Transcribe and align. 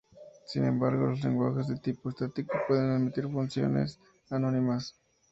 Sin 0.47 0.65
embargo, 0.65 1.05
los 1.05 1.23
lenguajes 1.23 1.67
de 1.67 1.75
tipo 1.77 2.09
estático 2.09 2.51
pueden 2.67 2.89
admitir 2.89 3.27
funciones 3.29 3.99
anónimas. 4.31 4.95